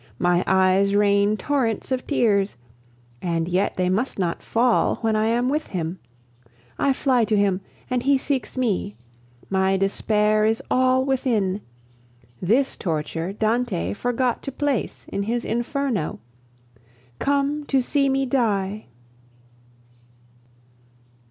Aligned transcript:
My 0.17 0.43
eyes 0.47 0.95
rain 0.95 1.37
torrents 1.37 1.91
of 1.91 2.07
tears 2.07 2.55
and 3.21 3.47
yet 3.47 3.77
they 3.77 3.87
must 3.87 4.17
not 4.17 4.41
fall 4.41 4.95
when 5.01 5.15
I 5.15 5.27
am 5.27 5.47
with 5.47 5.67
him. 5.67 5.99
I 6.79 6.91
fly 6.91 7.23
to 7.25 7.37
him, 7.37 7.61
and 7.87 8.01
he 8.01 8.17
seeks 8.17 8.57
me. 8.57 8.95
My 9.47 9.77
despair 9.77 10.43
is 10.43 10.59
all 10.71 11.05
within. 11.05 11.61
This 12.41 12.75
torture 12.77 13.31
Dante 13.31 13.93
forgot 13.93 14.41
to 14.41 14.51
place 14.51 15.05
in 15.09 15.21
his 15.21 15.45
Inferno. 15.45 16.19
Come 17.19 17.63
to 17.65 17.79
see 17.79 18.09
me 18.09 18.25
die! 18.25 18.87